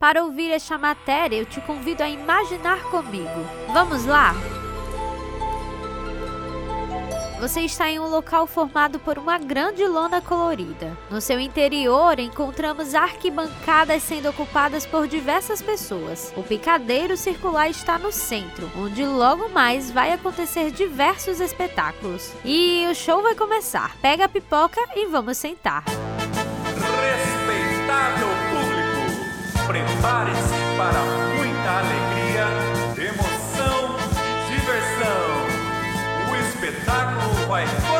[0.00, 3.46] Para ouvir esta matéria, eu te convido a imaginar comigo.
[3.70, 4.34] Vamos lá?
[7.38, 10.96] Você está em um local formado por uma grande lona colorida.
[11.10, 16.32] No seu interior, encontramos arquibancadas sendo ocupadas por diversas pessoas.
[16.34, 22.32] O picadeiro circular está no centro, onde logo mais vai acontecer diversos espetáculos.
[22.42, 23.94] E o show vai começar.
[24.00, 25.84] Pega a pipoca e vamos sentar.
[27.44, 28.39] Respeitável
[29.70, 31.00] prepare-se para
[31.36, 32.44] muita alegria,
[33.08, 35.46] emoção e diversão.
[36.28, 37.99] O espetáculo vai!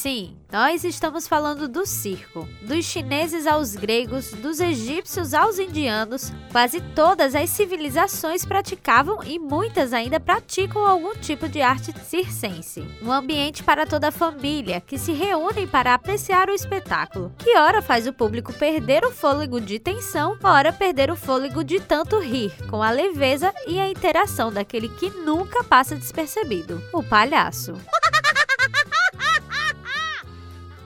[0.00, 2.48] Sim, nós estamos falando do circo.
[2.62, 9.92] Dos chineses aos gregos, dos egípcios aos indianos, quase todas as civilizações praticavam e muitas
[9.92, 12.86] ainda praticam algum tipo de arte circense.
[13.02, 17.82] Um ambiente para toda a família que se reúnem para apreciar o espetáculo, que ora
[17.82, 22.52] faz o público perder o fôlego de tensão, ora perder o fôlego de tanto rir,
[22.70, 27.74] com a leveza e a interação daquele que nunca passa despercebido, o palhaço.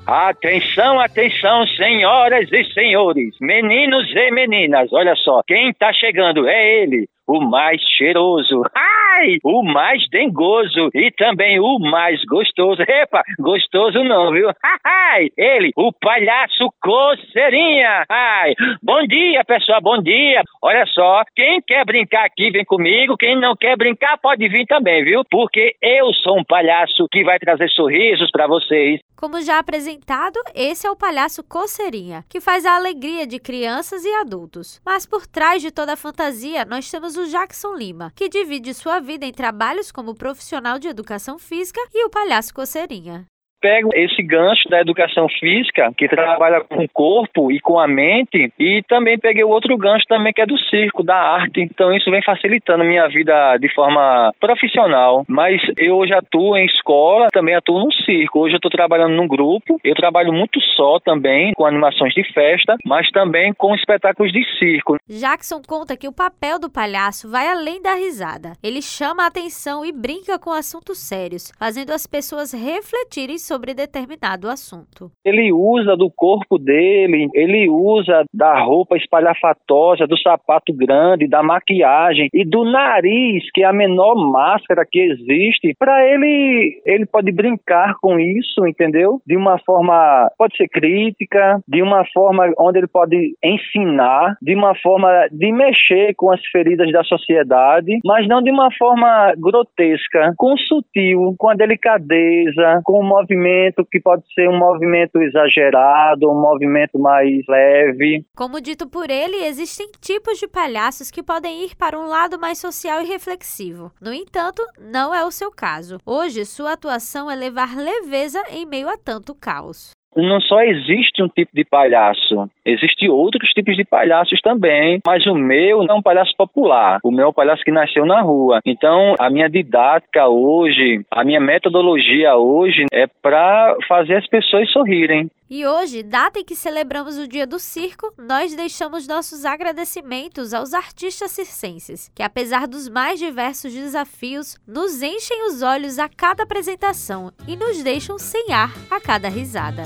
[0.07, 7.09] Atenção, atenção, senhoras e senhores, meninos e meninas, olha só, quem tá chegando é ele,
[7.27, 12.83] o mais cheiroso, ai, o mais dengoso e também o mais gostoso.
[12.83, 14.49] Epa, gostoso não, viu?
[14.85, 18.05] Ai, ele, o palhaço coceirinha.
[18.09, 20.43] Ai, bom dia, pessoal, bom dia.
[20.63, 23.17] Olha só, quem quer brincar aqui, vem comigo.
[23.17, 25.23] Quem não quer brincar, pode vir também, viu?
[25.31, 29.01] Porque eu sou um palhaço que vai trazer sorrisos para vocês.
[29.17, 34.13] Como já apresentado, esse é o palhaço Coceirinha, que faz a alegria de crianças e
[34.15, 34.81] adultos.
[34.85, 39.01] Mas por trás de toda a fantasia, nós temos o Jackson Lima, que divide sua
[39.01, 43.32] vida em trabalhos como profissional de educação física e o palhaço Coceirinha
[43.63, 48.53] pego esse gancho da educação física, que trabalha com o corpo e com a mente,
[48.59, 51.61] e também peguei o outro gancho também que é do circo, da arte.
[51.61, 55.25] Então isso vem facilitando minha vida de forma profissional.
[55.29, 58.41] Mas eu hoje atuo em escola, também atuo no circo.
[58.41, 62.77] Hoje eu estou trabalhando num grupo, eu trabalho muito só também, com animações de festa,
[62.85, 64.97] mas também com espetáculos de circo.
[65.09, 68.55] Jackson conta que o papel do palhaço vai além da risada.
[68.63, 73.75] Ele chama a atenção e brinca com assuntos sérios, fazendo as pessoas refletirem sobre sobre
[73.75, 75.11] determinado assunto.
[75.23, 82.31] Ele usa do corpo dele, ele usa da roupa espalhafatosa, do sapato grande, da maquiagem
[82.33, 85.75] e do nariz, que é a menor máscara que existe.
[85.79, 89.21] Para ele, ele pode brincar com isso, entendeu?
[89.27, 94.75] De uma forma, pode ser crítica, de uma forma onde ele pode ensinar, de uma
[94.77, 100.57] forma de mexer com as feridas da sociedade, mas não de uma forma grotesca, com
[100.57, 106.41] sutil, com a delicadeza, com o movimento movimento que pode ser um movimento exagerado, um
[106.41, 108.25] movimento mais leve.
[108.37, 112.59] Como dito por ele, existem tipos de palhaços que podem ir para um lado mais
[112.59, 113.93] social e reflexivo.
[114.01, 115.99] No entanto, não é o seu caso.
[116.07, 121.29] Hoje, sua atuação é levar leveza em meio a tanto caos não só existe um
[121.29, 126.33] tipo de palhaço, existem outros tipos de palhaços também, mas o meu é um palhaço
[126.37, 128.61] popular, o meu é um palhaço que nasceu na rua.
[128.67, 135.29] Então, a minha didática hoje, a minha metodologia hoje é para fazer as pessoas sorrirem.
[135.55, 140.73] E hoje, data em que celebramos o Dia do Circo, nós deixamos nossos agradecimentos aos
[140.73, 147.31] artistas circenses, que apesar dos mais diversos desafios, nos enchem os olhos a cada apresentação
[147.47, 149.83] e nos deixam sem ar a cada risada.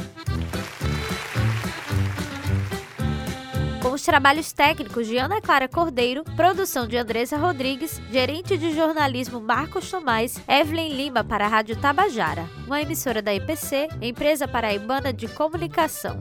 [3.97, 9.91] Os trabalhos técnicos de Ana Clara Cordeiro, produção de Andressa Rodrigues, gerente de jornalismo Marcos
[9.91, 16.21] Tomás, Evelyn Lima para a Rádio Tabajara, uma emissora da EPC, empresa paraibana de comunicação.